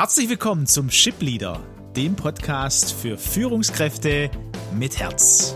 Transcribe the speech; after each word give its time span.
Herzlich 0.00 0.30
willkommen 0.30 0.64
zum 0.64 0.88
Ship 0.88 1.20
Leader, 1.20 1.60
dem 1.94 2.16
Podcast 2.16 2.94
für 2.94 3.18
Führungskräfte 3.18 4.30
mit 4.72 4.98
Herz. 4.98 5.54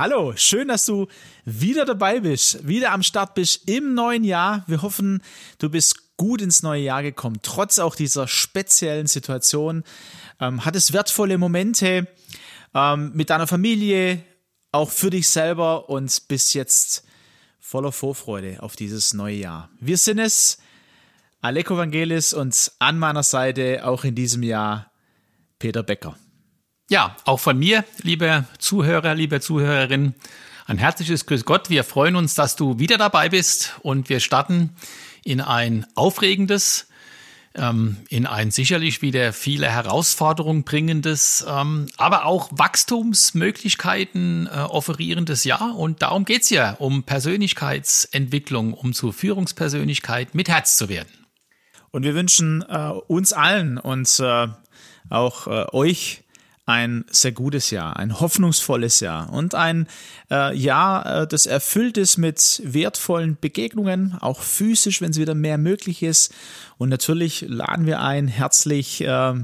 Hallo, 0.00 0.32
schön, 0.34 0.68
dass 0.68 0.86
du 0.86 1.08
wieder 1.44 1.84
dabei 1.84 2.20
bist, 2.20 2.66
wieder 2.66 2.92
am 2.92 3.02
Start 3.02 3.34
bist 3.34 3.68
im 3.68 3.92
neuen 3.92 4.24
Jahr. 4.24 4.64
Wir 4.66 4.80
hoffen, 4.80 5.22
du 5.58 5.68
bist 5.68 6.16
gut 6.16 6.40
ins 6.40 6.62
neue 6.62 6.80
Jahr 6.80 7.02
gekommen, 7.02 7.40
trotz 7.42 7.78
auch 7.78 7.94
dieser 7.94 8.26
speziellen 8.26 9.08
Situation. 9.08 9.84
Ähm, 10.40 10.64
hattest 10.64 10.94
wertvolle 10.94 11.36
Momente 11.36 12.08
ähm, 12.74 13.10
mit 13.12 13.28
deiner 13.28 13.46
Familie, 13.46 14.24
auch 14.72 14.90
für 14.90 15.10
dich 15.10 15.28
selber 15.28 15.90
und 15.90 16.28
bist 16.28 16.54
jetzt 16.54 17.04
voller 17.58 17.92
Vorfreude 17.92 18.62
auf 18.62 18.76
dieses 18.76 19.12
neue 19.12 19.36
Jahr. 19.36 19.68
Wir 19.80 19.98
sind 19.98 20.18
es, 20.18 20.62
Aleko 21.42 21.76
Vangelis 21.76 22.32
und 22.32 22.72
an 22.78 22.98
meiner 22.98 23.22
Seite 23.22 23.84
auch 23.84 24.04
in 24.04 24.14
diesem 24.14 24.42
Jahr 24.44 24.90
Peter 25.58 25.82
Becker. 25.82 26.16
Ja, 26.90 27.16
auch 27.24 27.38
von 27.38 27.56
mir, 27.56 27.84
liebe 28.02 28.46
Zuhörer, 28.58 29.14
liebe 29.14 29.40
Zuhörerinnen, 29.40 30.16
ein 30.66 30.78
herzliches 30.78 31.24
Grüß 31.24 31.44
Gott. 31.44 31.70
Wir 31.70 31.84
freuen 31.84 32.16
uns, 32.16 32.34
dass 32.34 32.56
du 32.56 32.80
wieder 32.80 32.98
dabei 32.98 33.28
bist 33.28 33.76
und 33.82 34.08
wir 34.08 34.18
starten 34.18 34.74
in 35.22 35.40
ein 35.40 35.86
aufregendes, 35.94 36.88
ähm, 37.54 37.98
in 38.08 38.26
ein 38.26 38.50
sicherlich 38.50 39.02
wieder 39.02 39.32
viele 39.32 39.68
Herausforderungen 39.68 40.64
bringendes, 40.64 41.46
ähm, 41.48 41.86
aber 41.96 42.26
auch 42.26 42.48
Wachstumsmöglichkeiten 42.50 44.48
äh, 44.48 44.58
offerierendes 44.58 45.44
Jahr. 45.44 45.76
Und 45.76 46.02
darum 46.02 46.24
geht's 46.24 46.50
ja, 46.50 46.72
um 46.72 47.04
Persönlichkeitsentwicklung, 47.04 48.74
um 48.74 48.94
zur 48.94 49.12
Führungspersönlichkeit 49.12 50.34
mit 50.34 50.48
Herz 50.48 50.74
zu 50.74 50.88
werden. 50.88 51.24
Und 51.92 52.02
wir 52.02 52.16
wünschen 52.16 52.64
äh, 52.68 52.90
uns 53.06 53.32
allen 53.32 53.78
und 53.78 54.18
äh, 54.18 54.48
auch 55.08 55.46
äh, 55.46 55.66
euch, 55.70 56.24
ein 56.70 57.04
sehr 57.10 57.32
gutes 57.32 57.70
Jahr, 57.70 57.96
ein 57.96 58.20
hoffnungsvolles 58.20 59.00
Jahr 59.00 59.32
und 59.32 59.54
ein 59.54 59.86
äh, 60.30 60.56
Jahr, 60.56 61.22
äh, 61.22 61.26
das 61.26 61.46
erfüllt 61.46 61.98
ist 61.98 62.16
mit 62.16 62.62
wertvollen 62.64 63.36
Begegnungen, 63.40 64.16
auch 64.20 64.40
physisch, 64.40 65.00
wenn 65.00 65.10
es 65.10 65.18
wieder 65.18 65.34
mehr 65.34 65.58
möglich 65.58 66.02
ist. 66.02 66.32
Und 66.78 66.88
natürlich 66.88 67.44
laden 67.46 67.86
wir 67.86 68.00
ein, 68.00 68.28
herzlich 68.28 69.02
äh, 69.02 69.34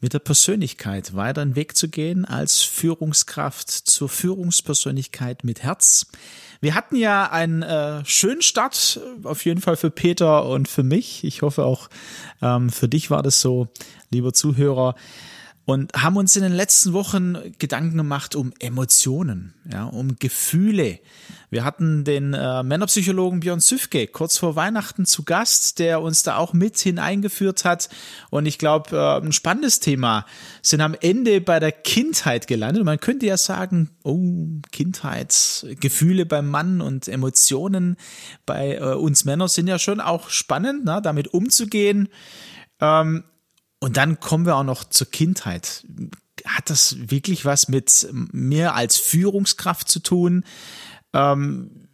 mit 0.00 0.14
der 0.14 0.18
Persönlichkeit 0.18 1.14
weiter 1.14 1.42
einen 1.42 1.54
Weg 1.54 1.76
zu 1.76 1.88
gehen 1.88 2.24
als 2.24 2.62
Führungskraft 2.62 3.70
zur 3.70 4.08
Führungspersönlichkeit 4.08 5.44
mit 5.44 5.62
Herz. 5.62 6.06
Wir 6.60 6.74
hatten 6.74 6.96
ja 6.96 7.30
einen 7.30 7.62
äh, 7.62 8.04
schönen 8.04 8.42
Start, 8.42 9.00
auf 9.24 9.44
jeden 9.44 9.60
Fall 9.60 9.76
für 9.76 9.90
Peter 9.90 10.46
und 10.46 10.68
für 10.68 10.82
mich. 10.82 11.22
Ich 11.24 11.42
hoffe 11.42 11.64
auch 11.64 11.88
ähm, 12.40 12.70
für 12.70 12.88
dich 12.88 13.10
war 13.10 13.22
das 13.22 13.40
so, 13.40 13.68
lieber 14.10 14.32
Zuhörer 14.32 14.94
und 15.64 15.92
haben 15.94 16.16
uns 16.16 16.34
in 16.34 16.42
den 16.42 16.52
letzten 16.52 16.92
Wochen 16.92 17.36
Gedanken 17.58 17.96
gemacht 17.96 18.34
um 18.34 18.52
Emotionen, 18.58 19.54
ja, 19.70 19.84
um 19.84 20.16
Gefühle. 20.18 20.98
Wir 21.50 21.64
hatten 21.64 22.04
den 22.04 22.32
äh, 22.32 22.62
Männerpsychologen 22.62 23.40
Björn 23.40 23.60
Süfke 23.60 24.06
kurz 24.06 24.38
vor 24.38 24.56
Weihnachten 24.56 25.04
zu 25.04 25.22
Gast, 25.22 25.78
der 25.78 26.00
uns 26.00 26.22
da 26.22 26.36
auch 26.36 26.54
mit 26.54 26.78
hineingeführt 26.78 27.64
hat. 27.64 27.90
Und 28.30 28.46
ich 28.46 28.58
glaube, 28.58 28.96
äh, 28.96 29.24
ein 29.24 29.32
spannendes 29.32 29.78
Thema 29.78 30.24
sind 30.62 30.80
am 30.80 30.96
Ende 30.98 31.40
bei 31.42 31.60
der 31.60 31.70
Kindheit 31.70 32.46
gelandet. 32.46 32.84
Man 32.84 32.98
könnte 32.98 33.26
ja 33.26 33.36
sagen, 33.36 33.90
oh, 34.02 34.62
Kindheit, 34.72 35.66
Gefühle 35.78 36.24
beim 36.24 36.48
Mann 36.48 36.80
und 36.80 37.06
Emotionen 37.06 37.96
bei 38.46 38.76
äh, 38.76 38.94
uns 38.94 39.26
Männern 39.26 39.48
sind 39.48 39.68
ja 39.68 39.78
schon 39.78 40.00
auch 40.00 40.30
spannend, 40.30 40.82
na, 40.84 41.02
damit 41.02 41.28
umzugehen. 41.34 42.08
Ähm, 42.80 43.24
und 43.82 43.96
dann 43.96 44.20
kommen 44.20 44.46
wir 44.46 44.54
auch 44.54 44.62
noch 44.62 44.84
zur 44.84 45.10
Kindheit. 45.10 45.84
Hat 46.46 46.70
das 46.70 47.10
wirklich 47.10 47.44
was 47.44 47.66
mit 47.66 48.06
mir 48.12 48.76
als 48.76 48.96
Führungskraft 48.96 49.88
zu 49.88 49.98
tun? 49.98 50.44
Ähm, 51.12 51.88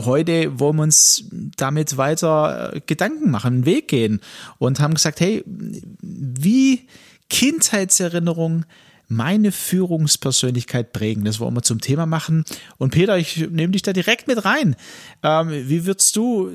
heute 0.00 0.58
wollen 0.58 0.76
wir 0.76 0.84
uns 0.84 1.24
damit 1.58 1.98
weiter 1.98 2.72
äh, 2.72 2.80
Gedanken 2.80 3.30
machen, 3.30 3.56
einen 3.56 3.66
Weg 3.66 3.88
gehen 3.88 4.22
und 4.56 4.80
haben 4.80 4.94
gesagt, 4.94 5.20
hey, 5.20 5.44
wie 5.46 6.88
Kindheitserinnerung 7.28 8.64
meine 9.08 9.52
Führungspersönlichkeit 9.52 10.92
prägen. 10.92 11.24
Das 11.24 11.38
wollen 11.40 11.54
wir 11.54 11.62
zum 11.62 11.80
Thema 11.80 12.06
machen. 12.06 12.44
Und 12.78 12.90
Peter, 12.90 13.16
ich 13.16 13.36
nehme 13.50 13.72
dich 13.72 13.82
da 13.82 13.92
direkt 13.92 14.26
mit 14.26 14.44
rein. 14.44 14.76
Ähm, 15.22 15.50
wie 15.50 15.86
würdest 15.86 16.16
du 16.16 16.50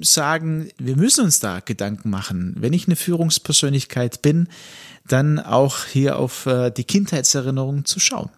sagen, 0.00 0.68
wir 0.78 0.96
müssen 0.96 1.24
uns 1.24 1.40
da 1.40 1.60
Gedanken 1.60 2.10
machen? 2.10 2.54
Wenn 2.58 2.72
ich 2.72 2.86
eine 2.86 2.96
Führungspersönlichkeit 2.96 4.22
bin, 4.22 4.48
dann 5.06 5.38
auch 5.38 5.84
hier 5.86 6.18
auf 6.18 6.46
äh, 6.46 6.70
die 6.70 6.84
Kindheitserinnerung 6.84 7.84
zu 7.84 8.00
schauen. 8.00 8.30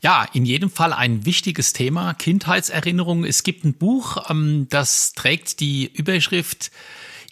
Ja, 0.00 0.26
in 0.32 0.44
jedem 0.46 0.70
Fall 0.70 0.92
ein 0.92 1.26
wichtiges 1.26 1.72
Thema, 1.72 2.14
Kindheitserinnerung. 2.14 3.24
Es 3.24 3.42
gibt 3.42 3.64
ein 3.64 3.74
Buch, 3.74 4.30
ähm, 4.30 4.66
das 4.70 5.12
trägt 5.12 5.60
die 5.60 5.90
Überschrift 5.92 6.70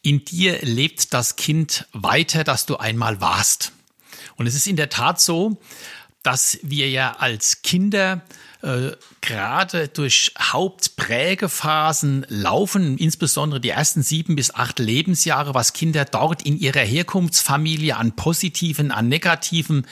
In 0.03 0.25
dir 0.25 0.59
lebt 0.63 1.13
das 1.13 1.37
Kind 1.37 1.87
weiter, 1.93 2.45
das 2.45 2.67
du 2.67 2.77
einmal 2.77 3.21
warst. 3.21 3.73
Und 4.39 4.47
es 4.47 4.55
ist 4.55 4.67
in 4.67 4.77
der 4.77 4.89
Tat 4.89 5.21
so, 5.21 5.61
dass 6.23 6.59
wir 6.63 6.89
ja 6.89 7.17
als 7.19 7.63
Kinder 7.63 8.23
äh, 8.61 8.91
gerade 9.21 9.87
durch 9.89 10.33
Hauptprägephasen 10.39 12.27
laufen, 12.29 12.99
insbesondere 12.99 13.61
die 13.61 13.69
ersten 13.69 14.03
sieben 14.03 14.35
bis 14.35 14.53
acht 14.53 14.81
Lebensjahre, 14.81 15.55
was 15.55 15.73
Kinder 15.73 16.05
dort 16.05 16.43
in 16.43 16.59
ihrer 16.59 16.81
Herkunftsfamilie 16.81 17.97
an 17.97 18.17
positiven, 18.17 18.91
an 18.91 19.09
negativen 19.09 19.87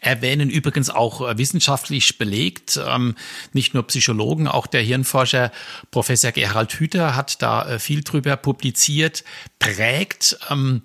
erwähnen, 0.00 0.50
übrigens 0.50 0.90
auch 0.90 1.28
äh, 1.28 1.38
wissenschaftlich 1.38 2.18
belegt. 2.18 2.80
Ähm, 2.84 3.14
nicht 3.52 3.72
nur 3.72 3.86
Psychologen, 3.86 4.48
auch 4.48 4.66
der 4.66 4.82
Hirnforscher 4.82 5.52
Professor 5.90 6.32
Gerhard 6.32 6.72
Hüther 6.72 7.14
hat 7.14 7.40
da 7.40 7.68
äh, 7.68 7.78
viel 7.78 8.02
drüber 8.02 8.36
publiziert, 8.36 9.22
prägt 9.60 10.38
ähm, 10.50 10.82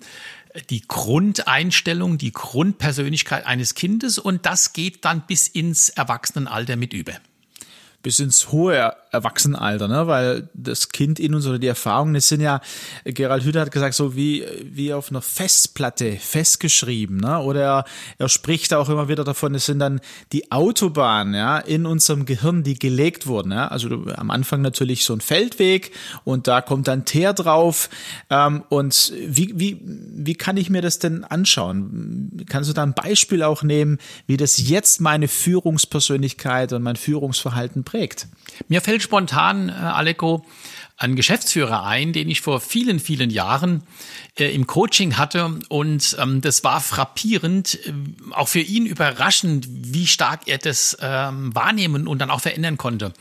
die 0.70 0.82
Grundeinstellung, 0.86 2.18
die 2.18 2.32
Grundpersönlichkeit 2.32 3.46
eines 3.46 3.74
Kindes 3.74 4.18
und 4.18 4.46
das 4.46 4.72
geht 4.72 5.04
dann 5.04 5.26
bis 5.26 5.48
ins 5.48 5.88
Erwachsenenalter 5.88 6.76
mit 6.76 6.92
über 6.92 7.14
bis 8.04 8.20
ins 8.20 8.52
hohe 8.52 8.94
Erwachsenenalter, 9.10 9.88
ne? 9.88 10.06
weil 10.06 10.48
das 10.52 10.90
Kind 10.90 11.18
in 11.18 11.34
uns 11.34 11.46
oder 11.46 11.58
die 11.58 11.66
Erfahrungen, 11.66 12.12
das 12.12 12.28
sind 12.28 12.42
ja, 12.42 12.60
Gerald 13.04 13.44
Hüther 13.44 13.62
hat 13.62 13.70
gesagt, 13.70 13.94
so 13.94 14.14
wie, 14.14 14.44
wie 14.62 14.92
auf 14.92 15.10
einer 15.10 15.22
Festplatte 15.22 16.18
festgeschrieben, 16.20 17.16
ne? 17.16 17.38
oder 17.38 17.62
er, 17.62 17.84
er 18.18 18.28
spricht 18.28 18.74
auch 18.74 18.90
immer 18.90 19.08
wieder 19.08 19.24
davon, 19.24 19.54
es 19.54 19.64
sind 19.64 19.78
dann 19.78 20.00
die 20.32 20.52
Autobahnen 20.52 21.32
ja, 21.32 21.58
in 21.58 21.86
unserem 21.86 22.26
Gehirn, 22.26 22.62
die 22.62 22.78
gelegt 22.78 23.26
wurden. 23.26 23.52
Ja? 23.52 23.68
Also 23.68 23.88
du, 23.88 24.12
am 24.14 24.30
Anfang 24.30 24.60
natürlich 24.60 25.04
so 25.04 25.14
ein 25.14 25.22
Feldweg 25.22 25.92
und 26.24 26.46
da 26.46 26.60
kommt 26.60 26.88
dann 26.88 27.06
Teer 27.06 27.32
drauf 27.32 27.88
ähm, 28.28 28.64
und 28.68 29.14
wie, 29.26 29.52
wie, 29.54 29.80
wie 29.82 30.34
kann 30.34 30.58
ich 30.58 30.68
mir 30.68 30.82
das 30.82 30.98
denn 30.98 31.24
anschauen? 31.24 32.44
Kannst 32.50 32.68
du 32.68 32.74
da 32.74 32.82
ein 32.82 32.92
Beispiel 32.92 33.42
auch 33.42 33.62
nehmen, 33.62 33.96
wie 34.26 34.36
das 34.36 34.68
jetzt 34.68 35.00
meine 35.00 35.26
Führungspersönlichkeit 35.26 36.74
und 36.74 36.82
mein 36.82 36.96
Führungsverhalten? 36.96 37.82
Geprägt? 37.94 38.26
Mir 38.68 38.80
fällt 38.80 39.02
spontan, 39.02 39.68
äh, 39.68 39.72
Aleko, 39.72 40.44
ein 40.96 41.16
Geschäftsführer 41.16 41.84
ein, 41.84 42.12
den 42.12 42.28
ich 42.28 42.40
vor 42.40 42.60
vielen, 42.60 43.00
vielen 43.00 43.30
Jahren 43.30 43.82
äh, 44.38 44.54
im 44.54 44.66
Coaching 44.66 45.16
hatte. 45.16 45.58
Und 45.68 46.16
ähm, 46.20 46.40
das 46.40 46.62
war 46.64 46.80
frappierend, 46.80 47.78
äh, 47.86 47.92
auch 48.32 48.48
für 48.48 48.60
ihn 48.60 48.86
überraschend, 48.86 49.66
wie 49.68 50.06
stark 50.06 50.42
er 50.46 50.58
das 50.58 50.96
ähm, 51.00 51.54
wahrnehmen 51.54 52.06
und 52.06 52.18
dann 52.18 52.30
auch 52.30 52.40
verändern 52.40 52.78
konnte. 52.78 53.12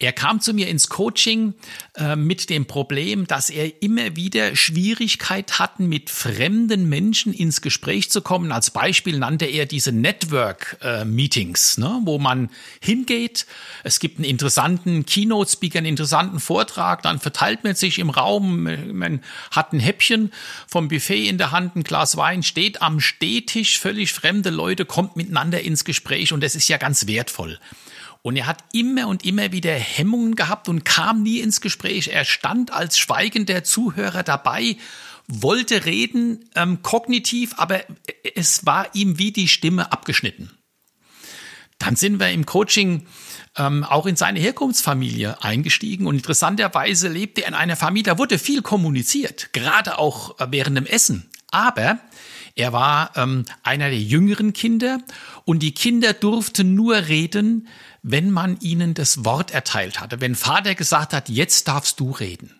Er 0.00 0.12
kam 0.12 0.40
zu 0.40 0.52
mir 0.52 0.66
ins 0.66 0.88
Coaching 0.88 1.54
äh, 1.96 2.16
mit 2.16 2.50
dem 2.50 2.66
Problem, 2.66 3.28
dass 3.28 3.48
er 3.48 3.80
immer 3.80 4.16
wieder 4.16 4.56
Schwierigkeit 4.56 5.60
hatten, 5.60 5.88
mit 5.88 6.10
fremden 6.10 6.88
Menschen 6.88 7.32
ins 7.32 7.60
Gespräch 7.60 8.10
zu 8.10 8.20
kommen. 8.20 8.50
Als 8.50 8.72
Beispiel 8.72 9.20
nannte 9.20 9.44
er 9.44 9.66
diese 9.66 9.92
Network-Meetings, 9.92 11.78
äh, 11.78 11.80
ne, 11.80 12.00
wo 12.02 12.18
man 12.18 12.50
hingeht. 12.80 13.46
Es 13.84 14.00
gibt 14.00 14.18
einen 14.18 14.24
interessanten 14.24 15.06
Keynote-Speaker, 15.06 15.78
einen 15.78 15.86
interessanten 15.86 16.40
Vortrag, 16.40 17.02
dann 17.02 17.20
verteilt 17.20 17.62
man 17.62 17.76
sich 17.76 18.00
im 18.00 18.10
Raum, 18.10 18.64
man 18.92 19.20
hat 19.52 19.72
ein 19.72 19.78
Häppchen 19.78 20.32
vom 20.66 20.88
Buffet 20.88 21.28
in 21.28 21.38
der 21.38 21.52
Hand, 21.52 21.76
ein 21.76 21.84
Glas 21.84 22.16
Wein, 22.16 22.42
steht 22.42 22.82
am 22.82 22.98
Stehtisch, 22.98 23.78
völlig 23.78 24.12
fremde 24.12 24.50
Leute, 24.50 24.86
kommt 24.86 25.14
miteinander 25.14 25.60
ins 25.60 25.84
Gespräch 25.84 26.32
und 26.32 26.42
das 26.42 26.56
ist 26.56 26.66
ja 26.66 26.78
ganz 26.78 27.06
wertvoll. 27.06 27.60
Und 28.24 28.36
er 28.36 28.46
hat 28.46 28.64
immer 28.72 29.08
und 29.08 29.22
immer 29.26 29.52
wieder 29.52 29.74
Hemmungen 29.74 30.34
gehabt 30.34 30.70
und 30.70 30.86
kam 30.86 31.22
nie 31.22 31.40
ins 31.40 31.60
Gespräch. 31.60 32.08
Er 32.08 32.24
stand 32.24 32.72
als 32.72 32.98
schweigender 32.98 33.64
Zuhörer 33.64 34.22
dabei, 34.22 34.78
wollte 35.28 35.84
reden, 35.84 36.48
ähm, 36.54 36.80
kognitiv, 36.80 37.52
aber 37.58 37.82
es 38.34 38.64
war 38.64 38.94
ihm 38.94 39.18
wie 39.18 39.30
die 39.30 39.46
Stimme 39.46 39.92
abgeschnitten. 39.92 40.50
Dann 41.78 41.96
sind 41.96 42.18
wir 42.18 42.30
im 42.30 42.46
Coaching 42.46 43.06
ähm, 43.58 43.84
auch 43.84 44.06
in 44.06 44.16
seine 44.16 44.40
Herkunftsfamilie 44.40 45.44
eingestiegen 45.44 46.06
und 46.06 46.14
interessanterweise 46.16 47.08
lebte 47.08 47.42
er 47.42 47.48
in 47.48 47.54
einer 47.54 47.76
Familie, 47.76 48.14
da 48.14 48.18
wurde 48.18 48.38
viel 48.38 48.62
kommuniziert, 48.62 49.52
gerade 49.52 49.98
auch 49.98 50.40
äh, 50.40 50.46
während 50.48 50.78
dem 50.78 50.86
Essen. 50.86 51.28
Aber 51.50 51.98
er 52.54 52.72
war 52.72 53.10
ähm, 53.16 53.44
einer 53.62 53.90
der 53.90 54.00
jüngeren 54.00 54.54
Kinder 54.54 55.00
und 55.44 55.58
die 55.58 55.74
Kinder 55.74 56.14
durften 56.14 56.74
nur 56.74 56.96
reden, 57.08 57.68
wenn 58.04 58.30
man 58.30 58.60
ihnen 58.60 58.92
das 58.92 59.24
Wort 59.24 59.50
erteilt 59.50 59.98
hatte. 59.98 60.20
Wenn 60.20 60.34
Vater 60.34 60.74
gesagt 60.74 61.14
hat, 61.14 61.30
jetzt 61.30 61.66
darfst 61.68 61.98
du 61.98 62.10
reden. 62.10 62.54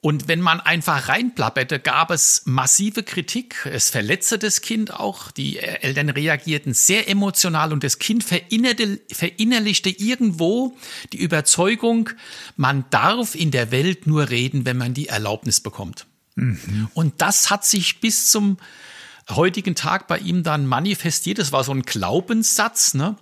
Und 0.00 0.28
wenn 0.28 0.40
man 0.40 0.60
einfach 0.60 1.08
reinplapperte, 1.08 1.78
gab 1.80 2.10
es 2.10 2.42
massive 2.44 3.02
Kritik. 3.02 3.66
Es 3.66 3.90
verletzte 3.90 4.38
das 4.38 4.60
Kind 4.60 4.94
auch. 4.94 5.32
Die 5.32 5.58
Eltern 5.58 6.10
reagierten 6.10 6.74
sehr 6.74 7.08
emotional 7.08 7.72
und 7.72 7.82
das 7.82 7.98
Kind 7.98 8.24
verinnerlichte 8.24 9.90
irgendwo 9.90 10.76
die 11.12 11.18
Überzeugung, 11.18 12.10
man 12.56 12.84
darf 12.90 13.34
in 13.34 13.50
der 13.50 13.72
Welt 13.72 14.06
nur 14.06 14.30
reden, 14.30 14.64
wenn 14.64 14.76
man 14.76 14.94
die 14.94 15.08
Erlaubnis 15.08 15.60
bekommt. 15.60 16.06
Mhm. 16.36 16.88
Und 16.94 17.20
das 17.20 17.50
hat 17.50 17.64
sich 17.64 18.00
bis 18.00 18.28
zum 18.30 18.58
heutigen 19.28 19.74
Tag 19.74 20.06
bei 20.06 20.18
ihm 20.18 20.44
dann 20.44 20.66
manifestiert. 20.66 21.38
Das 21.38 21.50
war 21.50 21.64
so 21.64 21.72
ein 21.72 21.82
Glaubenssatz, 21.82 22.94
ne? 22.94 23.16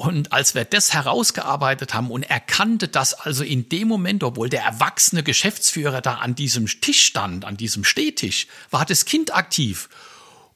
Und 0.00 0.32
als 0.32 0.54
wir 0.54 0.64
das 0.64 0.94
herausgearbeitet 0.94 1.92
haben 1.92 2.12
und 2.12 2.22
erkannte, 2.22 2.86
dass 2.86 3.14
also 3.14 3.42
in 3.42 3.68
dem 3.68 3.88
Moment, 3.88 4.22
obwohl 4.22 4.48
der 4.48 4.62
erwachsene 4.62 5.24
Geschäftsführer 5.24 6.00
da 6.00 6.14
an 6.18 6.36
diesem 6.36 6.66
Tisch 6.68 7.04
stand, 7.04 7.44
an 7.44 7.56
diesem 7.56 7.82
Stehtisch, 7.82 8.46
war 8.70 8.84
das 8.86 9.06
Kind 9.06 9.34
aktiv. 9.34 9.88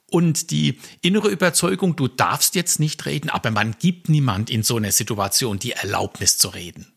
Und 0.06 0.52
die 0.52 0.78
innere 1.00 1.28
Überzeugung, 1.28 1.96
du 1.96 2.06
darfst 2.06 2.54
jetzt 2.54 2.78
nicht 2.78 3.04
reden, 3.04 3.30
aber 3.30 3.50
man 3.50 3.74
gibt 3.80 4.08
niemand 4.08 4.48
in 4.48 4.62
so 4.62 4.76
einer 4.76 4.92
Situation 4.92 5.58
die 5.58 5.72
Erlaubnis 5.72 6.38
zu 6.38 6.50
reden. 6.50 6.91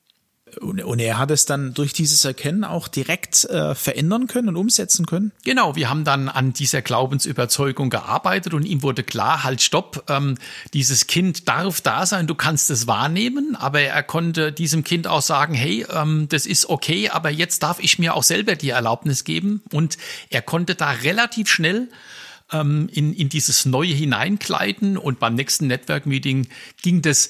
Und, 0.62 0.84
und 0.84 1.00
er 1.00 1.18
hat 1.18 1.32
es 1.32 1.46
dann 1.46 1.74
durch 1.74 1.92
dieses 1.92 2.24
Erkennen 2.24 2.64
auch 2.64 2.88
direkt 2.88 3.46
äh, 3.46 3.74
verändern 3.74 4.28
können 4.28 4.50
und 4.50 4.58
umsetzen 4.58 5.08
können? 5.08 5.32
Genau, 5.44 5.76
wir 5.76 5.90
haben 5.90 6.04
dann 6.04 6.30
an 6.30 6.54
dieser 6.54 6.84
Glaubensüberzeugung 6.84 7.90
gearbeitet 7.90 8.54
und 8.54 8.64
ihm 8.64 8.84
wurde 8.84 9.04
klar, 9.04 9.44
halt 9.44 9.62
stopp, 9.64 10.04
ähm, 10.08 10.38
dieses 10.74 11.08
Kind 11.08 11.48
darf 11.48 11.82
da 11.82 12.06
sein, 12.06 12.28
du 12.28 12.36
kannst 12.36 12.70
es 12.70 12.86
wahrnehmen, 12.86 13.56
aber 13.56 13.82
er 13.82 14.04
konnte 14.04 14.52
diesem 14.52 14.84
Kind 14.84 15.08
auch 15.08 15.24
sagen, 15.24 15.56
hey, 15.56 15.86
ähm, 15.92 16.28
das 16.30 16.46
ist 16.46 16.70
okay, 16.70 17.10
aber 17.10 17.32
jetzt 17.32 17.64
darf 17.64 17.80
ich 17.80 17.98
mir 17.98 18.14
auch 18.14 18.24
selber 18.24 18.56
die 18.56 18.70
Erlaubnis 18.70 19.24
geben. 19.24 19.64
Und 19.72 19.98
er 20.30 20.44
konnte 20.44 20.76
da 20.76 20.92
relativ 20.92 21.50
schnell 21.50 21.90
ähm, 22.52 22.88
in, 22.92 23.14
in 23.14 23.30
dieses 23.30 23.66
Neue 23.66 23.94
hineinkleiden 23.94 24.98
und 24.98 25.20
beim 25.20 25.34
nächsten 25.34 25.66
Network-Meeting 25.68 26.48
ging 26.84 27.02
das 27.02 27.30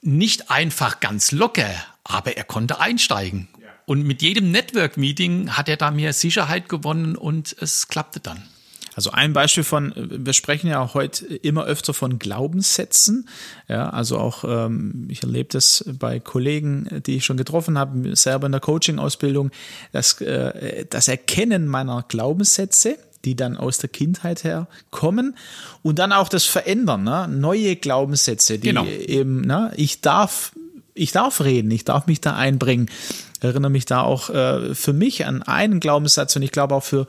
nicht 0.00 0.50
einfach 0.50 0.98
ganz 0.98 1.30
locker, 1.30 1.70
aber 2.04 2.36
er 2.36 2.44
konnte 2.44 2.80
einsteigen. 2.80 3.48
Und 3.84 4.04
mit 4.04 4.22
jedem 4.22 4.50
Network-Meeting 4.52 5.50
hat 5.50 5.68
er 5.68 5.76
da 5.76 5.90
mehr 5.90 6.12
Sicherheit 6.12 6.68
gewonnen 6.68 7.16
und 7.16 7.56
es 7.60 7.88
klappte 7.88 8.20
dann. 8.20 8.42
Also 8.94 9.10
ein 9.10 9.32
Beispiel 9.32 9.64
von, 9.64 9.94
wir 9.96 10.34
sprechen 10.34 10.68
ja 10.68 10.80
auch 10.80 10.94
heute 10.94 11.24
immer 11.24 11.64
öfter 11.64 11.94
von 11.94 12.18
Glaubenssätzen. 12.18 13.28
Ja, 13.66 13.88
also 13.88 14.18
auch, 14.18 14.44
ähm, 14.44 15.06
ich 15.08 15.22
erlebe 15.22 15.48
das 15.50 15.84
bei 15.98 16.20
Kollegen, 16.20 17.02
die 17.06 17.16
ich 17.16 17.24
schon 17.24 17.38
getroffen 17.38 17.78
habe, 17.78 18.14
selber 18.16 18.46
in 18.46 18.52
der 18.52 18.60
Coaching-Ausbildung, 18.60 19.50
das, 19.92 20.20
äh, 20.20 20.84
das 20.90 21.08
Erkennen 21.08 21.66
meiner 21.66 22.04
Glaubenssätze, 22.06 22.98
die 23.24 23.34
dann 23.34 23.56
aus 23.56 23.78
der 23.78 23.88
Kindheit 23.88 24.44
her 24.44 24.66
kommen 24.90 25.36
und 25.82 25.98
dann 25.98 26.12
auch 26.12 26.28
das 26.28 26.44
Verändern, 26.44 27.04
ne? 27.04 27.28
neue 27.28 27.76
Glaubenssätze, 27.76 28.58
die 28.58 28.68
genau. 28.68 28.84
eben, 28.84 29.40
ne? 29.40 29.72
ich 29.76 30.02
darf 30.02 30.52
ich 30.94 31.12
darf 31.12 31.40
reden, 31.40 31.70
ich 31.70 31.84
darf 31.84 32.06
mich 32.06 32.20
da 32.20 32.34
einbringen. 32.34 32.90
Ich 33.38 33.44
erinnere 33.44 33.70
mich 33.70 33.86
da 33.86 34.02
auch 34.02 34.30
äh, 34.30 34.74
für 34.74 34.92
mich 34.92 35.26
an 35.26 35.42
einen 35.42 35.80
Glaubenssatz 35.80 36.36
und 36.36 36.42
ich 36.42 36.52
glaube 36.52 36.74
auch 36.74 36.84
für, 36.84 37.06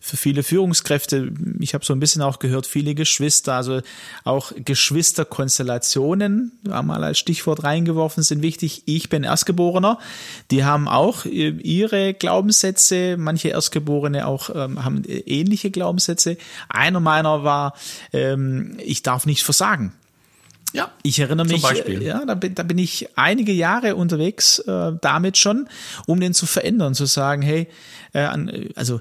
für 0.00 0.16
viele 0.16 0.42
Führungskräfte. 0.42 1.30
Ich 1.60 1.74
habe 1.74 1.84
so 1.84 1.92
ein 1.92 2.00
bisschen 2.00 2.22
auch 2.22 2.38
gehört, 2.38 2.66
viele 2.66 2.94
Geschwister, 2.94 3.54
also 3.54 3.82
auch 4.24 4.52
Geschwisterkonstellationen, 4.56 6.52
mal 6.64 7.04
als 7.04 7.18
Stichwort 7.18 7.62
reingeworfen, 7.62 8.22
sind 8.22 8.42
wichtig. 8.42 8.82
Ich 8.86 9.10
bin 9.10 9.22
Erstgeborener. 9.22 9.98
Die 10.50 10.64
haben 10.64 10.88
auch 10.88 11.24
äh, 11.24 11.50
ihre 11.50 12.14
Glaubenssätze. 12.14 13.16
Manche 13.16 13.48
Erstgeborene 13.48 14.26
auch 14.26 14.50
ähm, 14.54 14.84
haben 14.84 15.04
ähnliche 15.04 15.70
Glaubenssätze. 15.70 16.36
Einer 16.68 17.00
meiner 17.00 17.44
war, 17.44 17.74
ähm, 18.12 18.76
ich 18.84 19.02
darf 19.02 19.26
nicht 19.26 19.44
versagen. 19.44 19.92
Ja, 20.72 20.92
ich 21.02 21.18
erinnere 21.18 21.46
mich, 21.46 21.62
ja, 22.00 22.24
da 22.24 22.34
bin, 22.34 22.54
da 22.54 22.62
bin 22.62 22.78
ich 22.78 23.08
einige 23.16 23.52
Jahre 23.52 23.96
unterwegs 23.96 24.58
äh, 24.58 24.92
damit 25.00 25.38
schon, 25.38 25.68
um 26.06 26.20
den 26.20 26.34
zu 26.34 26.44
verändern, 26.44 26.94
zu 26.94 27.06
sagen, 27.06 27.40
hey, 27.40 27.68
äh, 28.12 28.28
also 28.74 29.00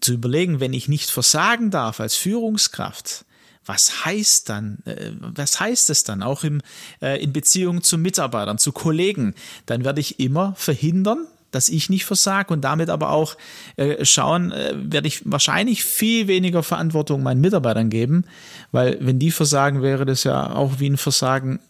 zu 0.00 0.12
überlegen, 0.12 0.60
wenn 0.60 0.72
ich 0.72 0.88
nicht 0.88 1.10
versagen 1.10 1.70
darf 1.70 2.00
als 2.00 2.14
Führungskraft, 2.14 3.24
was 3.64 4.04
heißt 4.04 4.48
dann, 4.48 4.78
äh, 4.84 5.12
was 5.18 5.60
heißt 5.60 5.90
es 5.90 6.04
dann 6.04 6.22
auch 6.22 6.44
im, 6.44 6.60
äh, 7.00 7.22
in 7.22 7.32
Beziehung 7.32 7.82
zu 7.82 7.98
Mitarbeitern, 7.98 8.58
zu 8.58 8.72
Kollegen? 8.72 9.34
Dann 9.66 9.84
werde 9.84 10.00
ich 10.00 10.20
immer 10.20 10.54
verhindern, 10.56 11.26
dass 11.50 11.68
ich 11.68 11.90
nicht 11.90 12.04
versage 12.04 12.52
und 12.52 12.62
damit 12.62 12.90
aber 12.90 13.10
auch 13.10 13.36
äh, 13.76 14.04
schauen, 14.04 14.52
äh, 14.52 14.74
werde 14.74 15.08
ich 15.08 15.22
wahrscheinlich 15.24 15.84
viel 15.84 16.26
weniger 16.26 16.62
Verantwortung 16.62 17.22
meinen 17.22 17.40
Mitarbeitern 17.40 17.90
geben, 17.90 18.24
weil 18.72 18.98
wenn 19.00 19.18
die 19.18 19.30
versagen, 19.30 19.82
wäre 19.82 20.06
das 20.06 20.24
ja 20.24 20.54
auch 20.54 20.78
wie 20.78 20.88
ein 20.88 20.96
Versagen 20.96 21.60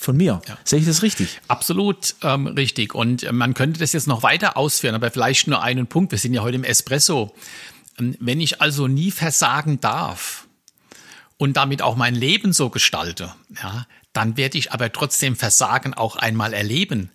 von 0.00 0.16
mir. 0.16 0.40
Ja. 0.48 0.58
Sehe 0.64 0.78
ich 0.78 0.86
das 0.86 1.02
richtig? 1.02 1.40
Absolut 1.46 2.14
ähm, 2.22 2.46
richtig. 2.46 2.94
Und 2.94 3.22
äh, 3.22 3.32
man 3.32 3.54
könnte 3.54 3.80
das 3.80 3.92
jetzt 3.92 4.08
noch 4.08 4.22
weiter 4.22 4.56
ausführen, 4.56 4.94
aber 4.94 5.10
vielleicht 5.10 5.46
nur 5.46 5.62
einen 5.62 5.86
Punkt. 5.86 6.10
Wir 6.12 6.18
sind 6.18 6.32
ja 6.32 6.42
heute 6.42 6.56
im 6.56 6.64
Espresso. 6.64 7.34
Ähm, 7.98 8.16
wenn 8.18 8.40
ich 8.40 8.62
also 8.62 8.88
nie 8.88 9.10
versagen 9.10 9.78
darf 9.80 10.46
und 11.40 11.56
damit 11.56 11.80
auch 11.80 11.96
mein 11.96 12.14
Leben 12.14 12.52
so 12.52 12.68
gestalte, 12.68 13.34
ja, 13.62 13.86
dann 14.12 14.36
werde 14.36 14.58
ich 14.58 14.72
aber 14.72 14.92
trotzdem 14.92 15.36
Versagen 15.36 15.94
auch 15.94 16.16
einmal 16.16 16.52
erleben. 16.52 17.10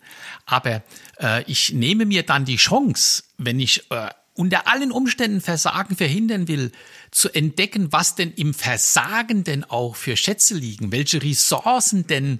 Aber 0.48 0.82
äh, 1.22 1.44
ich 1.44 1.74
nehme 1.74 2.08
mir 2.08 2.24
dann 2.24 2.44
die 2.44 2.56
Chance, 2.56 3.22
wenn 3.38 3.60
ich 3.60 3.92
äh, 3.92 4.10
unter 4.34 4.68
allen 4.68 4.92
Umständen 4.92 5.42
Versagen 5.42 5.96
verhindern 5.96 6.48
will, 6.48 6.72
zu 7.12 7.30
entdecken, 7.30 7.94
was 7.94 8.16
denn 8.16 8.34
im 8.34 8.56
Versagen 8.56 9.44
denn 9.44 9.64
auch 9.64 9.96
für 9.96 10.18
Schätze 10.18 10.56
liegen, 10.56 10.92
welche 10.92 11.22
Ressourcen 11.22 12.08
denn 12.08 12.40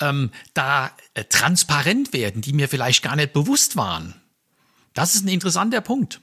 ähm, 0.00 0.30
da 0.54 0.90
äh, 1.12 1.24
transparent 1.24 2.14
werden, 2.14 2.40
die 2.40 2.54
mir 2.54 2.66
vielleicht 2.66 3.02
gar 3.02 3.16
nicht 3.16 3.34
bewusst 3.34 3.76
waren. 3.76 4.14
Das 4.94 5.14
ist 5.14 5.26
ein 5.26 5.28
interessanter 5.28 5.82
Punkt. 5.82 6.22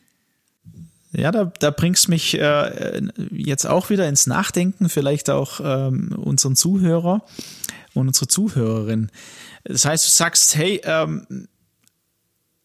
Ja, 1.18 1.32
da, 1.32 1.52
da 1.60 1.72
bringst 1.72 2.10
mich 2.10 2.40
äh, 2.40 3.02
jetzt 3.32 3.66
auch 3.66 3.90
wieder 3.90 4.08
ins 4.08 4.28
Nachdenken, 4.28 4.88
vielleicht 4.88 5.32
auch 5.32 5.60
ähm, 5.64 6.16
unseren 6.16 6.56
Zuhörer 6.56 7.24
und 7.96 8.08
unsere 8.08 8.28
Zuhörerin. 8.28 9.10
Das 9.64 9.84
heißt, 9.84 10.06
du 10.06 10.12
sagst, 10.12 10.56
hey, 10.56 10.80
ähm, 10.84 11.48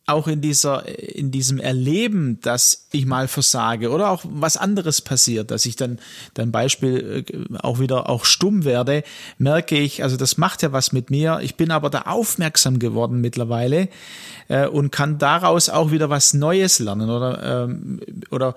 auch 0.06 0.26
in 0.26 0.40
dieser, 0.40 0.86
in 0.98 1.30
diesem 1.30 1.58
Erleben, 1.58 2.40
dass 2.40 2.88
ich 2.90 3.06
mal 3.06 3.28
versage 3.28 3.90
oder 3.90 4.10
auch 4.10 4.24
was 4.24 4.56
anderes 4.56 5.00
passiert, 5.00 5.52
dass 5.52 5.64
ich 5.64 5.76
dann, 5.76 6.00
dein 6.34 6.50
Beispiel 6.50 7.24
äh, 7.28 7.58
auch 7.60 7.78
wieder 7.78 8.10
auch 8.10 8.24
stumm 8.24 8.64
werde, 8.64 9.04
merke 9.38 9.78
ich, 9.78 10.02
also 10.02 10.16
das 10.16 10.38
macht 10.38 10.62
ja 10.62 10.72
was 10.72 10.92
mit 10.92 11.10
mir. 11.10 11.38
Ich 11.42 11.54
bin 11.54 11.70
aber 11.70 11.88
da 11.88 12.02
aufmerksam 12.02 12.80
geworden 12.80 13.20
mittlerweile 13.20 13.88
äh, 14.48 14.66
und 14.66 14.90
kann 14.90 15.18
daraus 15.18 15.68
auch 15.68 15.92
wieder 15.92 16.10
was 16.10 16.34
Neues 16.34 16.80
lernen 16.80 17.08
oder, 17.08 17.64
ähm, 17.64 18.00
oder 18.30 18.56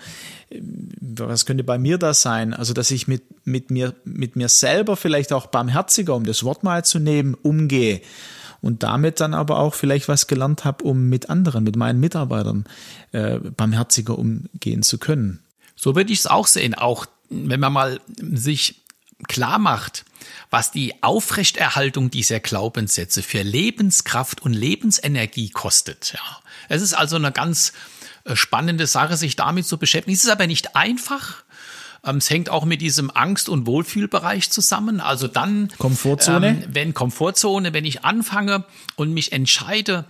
äh, 0.50 0.60
was 1.20 1.46
könnte 1.46 1.64
bei 1.64 1.78
mir 1.78 2.00
da 2.00 2.16
sein? 2.16 2.56
Also, 2.56 2.74
dass 2.74 2.90
ich 2.90 3.08
mit, 3.08 3.24
mit 3.46 3.70
mir, 3.70 3.94
mit 4.04 4.36
mir 4.36 4.50
selber 4.50 4.98
vielleicht 4.98 5.32
auch 5.32 5.46
barmherziger, 5.46 6.16
um 6.16 6.26
das 6.26 6.44
Wort 6.44 6.64
mal 6.64 6.84
zu 6.84 6.98
nehmen, 6.98 7.36
umgehe 7.36 8.02
und 8.66 8.82
damit 8.82 9.20
dann 9.20 9.36
aber 9.36 9.60
auch 9.60 9.76
vielleicht 9.76 10.08
was 10.08 10.26
gelernt 10.26 10.66
habe, 10.66 10.84
um 10.84 11.08
mit 11.08 11.30
anderen, 11.30 11.64
mit 11.64 11.76
meinen 11.76 12.00
Mitarbeitern 12.00 12.66
äh, 13.12 13.38
barmherziger 13.38 14.18
umgehen 14.18 14.82
zu 14.82 14.98
können. 14.98 15.44
So 15.76 15.96
würde 15.96 16.12
ich 16.12 16.20
es 16.20 16.28
auch 16.28 16.48
sehen, 16.48 16.74
auch 16.74 17.06
wenn 17.30 17.60
man 17.60 17.72
mal 17.72 18.00
sich 18.18 18.82
klar 19.28 19.60
macht, 19.60 20.04
was 20.50 20.72
die 20.72 21.04
Aufrechterhaltung 21.04 22.10
dieser 22.10 22.40
Glaubenssätze 22.40 23.22
für 23.22 23.44
Lebenskraft 23.44 24.42
und 24.42 24.54
Lebensenergie 24.54 25.52
kostet. 25.52 26.14
Ja. 26.14 26.40
Es 26.68 26.82
ist 26.82 26.94
also 26.94 27.18
eine 27.18 27.32
ganz 27.32 27.72
äh, 28.24 28.36
spannende 28.36 28.88
Sache, 28.88 29.16
sich 29.16 29.36
damit 29.36 29.68
zu 29.68 29.78
beschäftigen. 29.78 30.16
Es 30.16 30.24
ist 30.24 30.32
aber 30.32 30.48
nicht 30.48 30.76
einfach. 30.76 31.44
Ähm, 32.06 32.18
es 32.18 32.30
hängt 32.30 32.50
auch 32.50 32.66
mit 32.66 32.82
diesem 32.82 33.10
Angst- 33.12 33.50
und 33.50 33.66
Wohlfühlbereich 33.66 34.50
zusammen. 34.50 35.00
Also 35.00 35.28
dann 35.28 35.70
Komfortzone. 35.78 36.48
Ähm, 36.48 36.64
wenn 36.70 36.94
Komfortzone, 36.94 37.74
wenn 37.74 37.86
ich 37.86 38.06
anfange 38.06 38.64
und 38.96 39.14
mich 39.14 39.32
entscheide, 39.32 40.06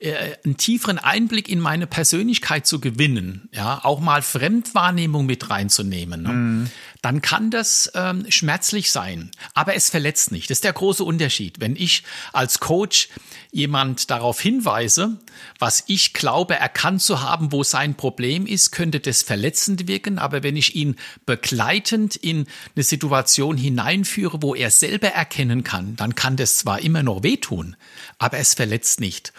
äh, 0.00 0.36
einen 0.44 0.56
tieferen 0.56 0.98
Einblick 0.98 1.48
in 1.48 1.60
meine 1.60 1.86
Persönlichkeit 1.86 2.66
zu 2.66 2.80
gewinnen, 2.80 3.50
ja, 3.52 3.80
auch 3.84 4.00
mal 4.00 4.22
Fremdwahrnehmung 4.22 5.26
mit 5.26 5.50
reinzunehmen, 5.50 6.22
ne? 6.22 6.28
mhm. 6.32 6.70
dann 7.02 7.20
kann 7.20 7.50
das 7.50 7.92
ähm, 7.94 8.24
schmerzlich 8.30 8.92
sein. 8.92 9.30
Aber 9.52 9.74
es 9.74 9.90
verletzt 9.90 10.32
nicht. 10.32 10.48
Das 10.48 10.56
ist 10.56 10.64
der 10.64 10.72
große 10.72 11.04
Unterschied. 11.04 11.60
Wenn 11.60 11.76
ich 11.76 12.04
als 12.32 12.60
Coach 12.60 13.10
jemand 13.52 14.10
darauf 14.10 14.40
hinweise, 14.40 15.18
was 15.58 15.84
ich 15.86 16.14
glaube 16.14 16.54
erkannt 16.54 17.02
zu 17.02 17.20
haben, 17.20 17.52
wo 17.52 17.62
sein 17.62 17.94
Problem 17.94 18.46
ist, 18.46 18.70
könnte 18.70 19.00
das 19.00 19.22
verletzend 19.22 19.86
wirken. 19.86 20.18
Aber 20.18 20.42
wenn 20.42 20.56
ich 20.56 20.76
ihn 20.76 20.96
begleitend 21.26 22.16
in 22.16 22.46
eine 22.74 22.84
Situation 22.84 23.58
hineinführe, 23.58 24.40
wo 24.40 24.54
er 24.54 24.70
selber 24.70 25.08
erkennen 25.08 25.62
kann, 25.62 25.96
dann 25.96 26.14
kann 26.14 26.36
das 26.36 26.56
zwar 26.56 26.80
immer 26.80 27.02
noch 27.02 27.22
wehtun, 27.22 27.76
aber 28.18 28.38
es 28.38 28.54
verletzt 28.54 29.00
nicht. 29.00 29.34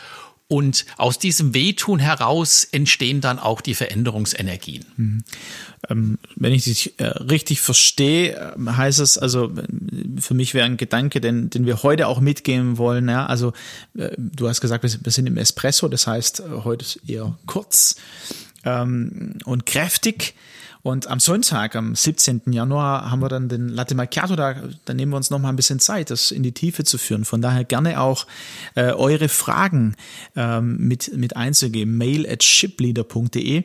Und 0.51 0.86
aus 0.98 1.17
diesem 1.17 1.53
Wehtun 1.53 2.00
heraus 2.00 2.65
entstehen 2.65 3.22
dann 3.22 3.39
auch 3.39 3.62
die 3.62 3.74
Veränderungsenergien. 3.74 4.84
Mhm. 4.98 5.24
Ähm, 5.89 6.17
wenn 6.36 6.51
ich 6.51 6.65
dich 6.65 7.00
äh, 7.00 7.05
richtig 7.05 7.62
verstehe, 7.62 8.34
äh, 8.34 8.70
heißt 8.70 9.00
es 9.00 9.17
also, 9.17 9.50
für 10.20 10.34
mich 10.34 10.53
wäre 10.53 10.65
ein 10.65 10.75
Gedanke, 10.75 11.22
den, 11.22 11.50
den 11.50 11.65
wir 11.65 11.84
heute 11.84 12.05
auch 12.08 12.20
mitgeben 12.20 12.77
wollen. 12.77 13.08
Ja? 13.08 13.27
Also, 13.27 13.53
äh, 13.98 14.10
du 14.17 14.50
hast 14.50 14.60
gesagt, 14.60 14.84
wir, 14.84 14.91
wir 15.01 15.12
sind 15.13 15.25
im 15.25 15.38
Espresso, 15.38 15.88
das 15.88 16.05
heißt, 16.05 16.41
äh, 16.41 16.43
heute 16.65 16.84
ist 16.84 17.00
eher 17.08 17.39
kurz 17.46 17.96
ähm, 18.65 19.36
und 19.46 19.65
kräftig. 19.65 20.34
Und 20.84 21.08
am 21.08 21.20
Sonntag, 21.20 21.76
am 21.76 21.96
17. 21.96 22.42
Januar, 22.48 23.12
haben 23.12 23.22
wir 23.22 23.30
dann 23.30 23.50
den 23.50 23.70
Latte 23.70 23.96
Macchiato, 23.96 24.36
da, 24.36 24.56
da 24.86 24.94
nehmen 24.94 25.12
wir 25.12 25.18
uns 25.18 25.30
noch 25.30 25.40
mal 25.40 25.50
ein 25.50 25.56
bisschen 25.56 25.80
Zeit, 25.80 26.10
das 26.10 26.32
in 26.32 26.44
die 26.44 26.54
Tiefe 26.54 26.84
zu 26.84 26.98
führen. 26.98 27.26
Von 27.26 27.42
daher 27.42 27.64
gerne 27.64 28.02
auch 28.02 28.26
äh, 28.76 28.92
eure 28.92 29.30
Fragen 29.30 29.96
ähm, 30.36 30.78
mit, 30.78 31.16
mit 31.16 31.36
einzugeben. 31.36 31.98
Mail 31.98 32.28
at 32.28 32.44
shipleader.de. 32.44 33.64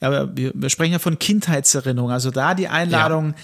Aber 0.00 0.36
wir, 0.36 0.52
wir 0.54 0.70
sprechen 0.70 0.92
ja 0.92 0.98
von 0.98 1.18
Kindheitserinnerung. 1.18 2.10
Also 2.10 2.30
da 2.30 2.54
die 2.54 2.68
Einladung, 2.68 3.34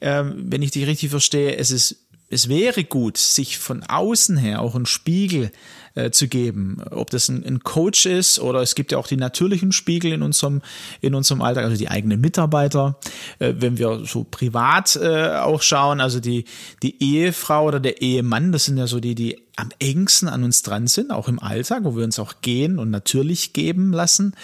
ja. 0.00 0.20
ähm, 0.20 0.34
wenn 0.48 0.62
ich 0.62 0.70
dich 0.70 0.86
richtig 0.86 1.10
verstehe, 1.10 1.56
es 1.56 1.70
ist 1.70 2.07
es 2.30 2.48
wäre 2.48 2.84
gut, 2.84 3.16
sich 3.16 3.58
von 3.58 3.82
außen 3.82 4.36
her 4.36 4.60
auch 4.60 4.74
einen 4.74 4.86
Spiegel 4.86 5.50
äh, 5.94 6.10
zu 6.10 6.28
geben. 6.28 6.82
Ob 6.90 7.10
das 7.10 7.28
ein, 7.28 7.44
ein, 7.44 7.60
Coach 7.60 8.06
ist 8.06 8.38
oder 8.38 8.60
es 8.60 8.74
gibt 8.74 8.92
ja 8.92 8.98
auch 8.98 9.06
die 9.06 9.16
natürlichen 9.16 9.72
Spiegel 9.72 10.12
in 10.12 10.22
unserem, 10.22 10.60
in 11.00 11.14
unserem 11.14 11.40
Alltag, 11.40 11.64
also 11.64 11.76
die 11.76 11.88
eigenen 11.88 12.20
Mitarbeiter. 12.20 12.98
Äh, 13.38 13.54
wenn 13.58 13.78
wir 13.78 14.04
so 14.04 14.24
privat 14.24 14.96
äh, 14.96 15.38
auch 15.38 15.62
schauen, 15.62 16.00
also 16.00 16.20
die, 16.20 16.44
die 16.82 17.02
Ehefrau 17.02 17.66
oder 17.66 17.80
der 17.80 18.02
Ehemann, 18.02 18.52
das 18.52 18.66
sind 18.66 18.76
ja 18.76 18.86
so 18.86 19.00
die, 19.00 19.14
die 19.14 19.42
am 19.56 19.70
engsten 19.80 20.28
an 20.28 20.44
uns 20.44 20.62
dran 20.62 20.86
sind, 20.86 21.10
auch 21.10 21.28
im 21.28 21.42
Alltag, 21.42 21.80
wo 21.82 21.96
wir 21.96 22.04
uns 22.04 22.18
auch 22.18 22.34
gehen 22.42 22.78
und 22.78 22.90
natürlich 22.90 23.54
geben 23.54 23.92
lassen. 23.92 24.34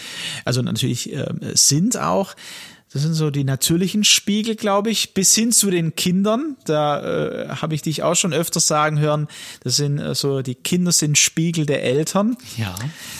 Also 0.44 0.62
natürlich 0.62 1.12
äh, 1.12 1.26
sind 1.54 1.98
auch. 1.98 2.34
Das 2.94 3.02
sind 3.02 3.14
so 3.14 3.30
die 3.30 3.42
natürlichen 3.42 4.04
Spiegel, 4.04 4.54
glaube 4.54 4.88
ich, 4.88 5.14
bis 5.14 5.34
hin 5.34 5.50
zu 5.50 5.68
den 5.68 5.96
Kindern. 5.96 6.56
Da 6.64 7.02
äh, 7.02 7.48
habe 7.48 7.74
ich 7.74 7.82
dich 7.82 8.04
auch 8.04 8.14
schon 8.14 8.32
öfters 8.32 8.68
sagen 8.68 9.00
hören. 9.00 9.26
Das 9.64 9.74
sind 9.74 9.98
äh, 9.98 10.14
so, 10.14 10.42
die 10.42 10.54
Kinder 10.54 10.92
sind 10.92 11.18
Spiegel 11.18 11.66
der 11.66 11.82
Eltern. 11.82 12.36
Ja. 12.56 12.72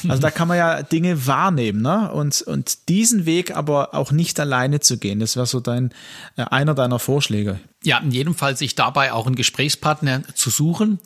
Also 0.06 0.22
da 0.22 0.30
kann 0.30 0.46
man 0.46 0.58
ja 0.58 0.84
Dinge 0.84 1.26
wahrnehmen, 1.26 1.82
ne? 1.82 2.12
Und, 2.12 2.42
und 2.42 2.88
diesen 2.88 3.26
Weg 3.26 3.56
aber 3.56 3.94
auch 3.94 4.12
nicht 4.12 4.38
alleine 4.38 4.78
zu 4.78 4.96
gehen. 4.96 5.18
Das 5.18 5.34
wäre 5.34 5.46
so 5.46 5.58
dein, 5.58 5.90
äh, 6.36 6.44
einer 6.44 6.76
deiner 6.76 7.00
Vorschläge. 7.00 7.58
Ja, 7.82 7.98
in 7.98 8.12
jedem 8.12 8.36
Fall 8.36 8.56
sich 8.56 8.76
dabei 8.76 9.12
auch 9.12 9.26
einen 9.26 9.34
Gesprächspartner 9.34 10.22
zu 10.36 10.50
suchen. 10.50 11.00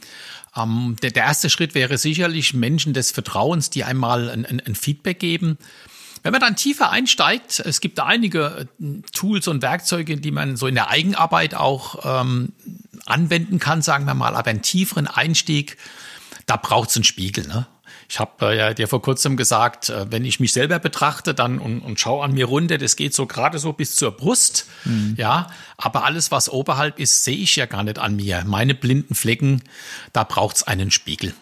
Ähm, 0.54 0.96
der, 1.00 1.12
der 1.12 1.25
erste 1.25 1.48
Schritt 1.48 1.75
wäre 1.75 1.96
sicherlich 1.96 2.52
Menschen 2.52 2.92
des 2.92 3.12
Vertrauens, 3.12 3.70
die 3.70 3.84
einmal 3.84 4.28
ein, 4.28 4.44
ein, 4.44 4.60
ein 4.60 4.75
Feedback 4.75 5.20
geben. 5.20 5.56
Wenn 6.22 6.32
man 6.32 6.40
dann 6.40 6.56
tiefer 6.56 6.90
einsteigt, 6.90 7.60
es 7.60 7.80
gibt 7.80 8.00
einige 8.00 8.68
äh, 8.80 8.84
Tools 9.12 9.48
und 9.48 9.62
Werkzeuge, 9.62 10.16
die 10.16 10.30
man 10.30 10.56
so 10.56 10.66
in 10.66 10.75
der 10.75 10.90
Eigenarbeit 10.90 11.54
auch 11.54 12.22
ähm, 12.22 12.52
anwenden 13.06 13.58
kann, 13.58 13.82
sagen 13.82 14.04
wir 14.04 14.14
mal, 14.14 14.34
aber 14.34 14.50
einen 14.50 14.62
tieferen 14.62 15.06
Einstieg, 15.06 15.76
da 16.46 16.56
braucht 16.56 16.90
es 16.90 16.96
einen 16.96 17.04
Spiegel. 17.04 17.46
Ne? 17.46 17.66
Ich 18.08 18.18
habe 18.18 18.46
äh, 18.46 18.56
ja 18.56 18.75
dir 18.75 18.88
vor 18.88 19.02
kurzem 19.02 19.37
gesagt, 19.37 19.90
äh, 19.90 20.10
wenn 20.10 20.25
ich 20.25 20.40
mich 20.40 20.52
selber 20.52 20.78
betrachte 20.78 21.34
dann 21.34 21.58
und, 21.58 21.80
und 21.80 22.00
schaue 22.00 22.25
an 22.25 22.32
mir 22.32 22.46
runter, 22.46 22.78
das 22.78 22.96
geht 22.96 23.14
so 23.14 23.26
gerade 23.26 23.58
so 23.58 23.72
bis 23.72 23.96
zur 23.96 24.12
Brust, 24.12 24.66
mhm. 24.84 25.14
ja, 25.18 25.48
aber 25.76 26.04
alles, 26.04 26.30
was 26.30 26.48
oberhalb 26.48 26.98
ist, 26.98 27.25
sehe 27.25 27.37
ich 27.37 27.54
ja 27.56 27.66
gar 27.66 27.82
nicht 27.82 27.98
an 27.98 28.16
mir. 28.16 28.44
Meine 28.46 28.75
blinden 28.75 29.14
Flecken, 29.14 29.62
da 30.12 30.25
braucht 30.25 30.56
es 30.56 30.62
einen 30.62 30.90
Spiegel. 30.90 31.34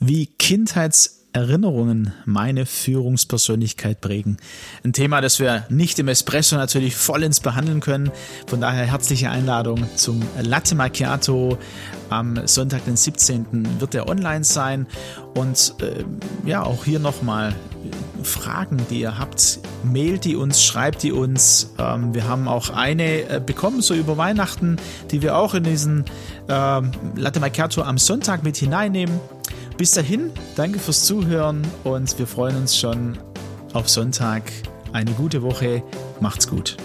Wie 0.00 0.26
Kindheits 0.26 1.21
Erinnerungen 1.32 2.12
meine 2.24 2.66
Führungspersönlichkeit 2.66 4.00
prägen. 4.00 4.36
Ein 4.84 4.92
Thema, 4.92 5.20
das 5.20 5.38
wir 5.40 5.64
nicht 5.68 5.98
im 5.98 6.08
Espresso 6.08 6.56
natürlich 6.56 6.96
vollends 6.96 7.40
behandeln 7.40 7.80
können. 7.80 8.10
Von 8.46 8.60
daher 8.60 8.84
herzliche 8.84 9.30
Einladung 9.30 9.86
zum 9.96 10.22
Latte 10.40 10.74
Macchiato. 10.74 11.58
Am 12.10 12.46
Sonntag, 12.46 12.84
den 12.84 12.96
17. 12.96 13.80
wird 13.80 13.94
er 13.94 14.08
online 14.08 14.44
sein. 14.44 14.86
Und 15.34 15.74
äh, 15.80 16.04
ja, 16.46 16.62
auch 16.62 16.84
hier 16.84 16.98
nochmal 16.98 17.54
Fragen, 18.22 18.78
die 18.90 19.00
ihr 19.00 19.18
habt, 19.18 19.60
mailt 19.82 20.24
die 20.24 20.36
uns, 20.36 20.62
schreibt 20.62 21.02
die 21.02 21.12
uns. 21.12 21.72
Ähm, 21.78 22.14
wir 22.14 22.28
haben 22.28 22.48
auch 22.48 22.70
eine 22.70 23.22
äh, 23.22 23.40
bekommen, 23.44 23.80
so 23.80 23.94
über 23.94 24.16
Weihnachten, 24.16 24.76
die 25.10 25.22
wir 25.22 25.36
auch 25.36 25.54
in 25.54 25.64
diesen 25.64 26.04
äh, 26.48 26.80
Latte 27.16 27.40
Macchiato 27.40 27.82
am 27.82 27.98
Sonntag 27.98 28.42
mit 28.42 28.56
hineinnehmen. 28.56 29.18
Bis 29.82 29.90
dahin, 29.90 30.30
danke 30.54 30.78
fürs 30.78 31.02
Zuhören 31.06 31.66
und 31.82 32.16
wir 32.16 32.28
freuen 32.28 32.54
uns 32.54 32.78
schon 32.78 33.18
auf 33.72 33.88
Sonntag. 33.88 34.44
Eine 34.92 35.10
gute 35.10 35.42
Woche. 35.42 35.82
Macht's 36.20 36.46
gut. 36.46 36.76